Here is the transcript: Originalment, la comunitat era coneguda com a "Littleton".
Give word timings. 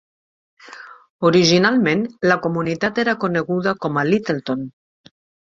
Originalment, 1.29 2.01
la 2.31 2.39
comunitat 2.47 3.03
era 3.05 3.15
coneguda 3.27 3.75
com 3.87 4.01
a 4.01 4.07
"Littleton". 4.09 4.67